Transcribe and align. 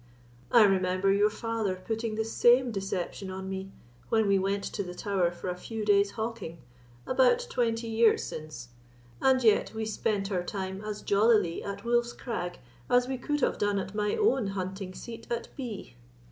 I 0.51 0.63
remember 0.63 1.11
your 1.13 1.29
father 1.29 1.75
putting 1.75 2.15
the 2.15 2.25
same 2.25 2.71
deception 2.71 3.29
on 3.29 3.47
me, 3.47 3.71
when 4.09 4.25
we 4.27 4.39
went 4.39 4.63
to 4.63 4.81
the 4.81 4.95
Tower 4.95 5.29
for 5.29 5.47
a 5.47 5.55
few 5.55 5.85
days' 5.85 6.09
hawking, 6.17 6.57
about 7.05 7.45
twenty 7.51 7.87
years 7.87 8.23
since, 8.23 8.69
and 9.21 9.43
yet 9.43 9.75
we 9.75 9.85
spent 9.85 10.31
our 10.31 10.41
time 10.43 10.83
as 10.83 11.03
jollily 11.03 11.63
at 11.63 11.85
Wolf's 11.85 12.13
Crag 12.13 12.57
as 12.89 13.07
we 13.07 13.19
could 13.19 13.41
have 13.41 13.59
done 13.59 13.77
at 13.77 13.93
my 13.93 14.15
own 14.15 14.47
hunting 14.47 14.95
seat 14.95 15.27
at 15.29 15.49
B——." 15.55 15.95